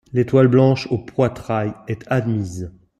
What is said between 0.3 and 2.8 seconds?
blanche au poitrail est admise.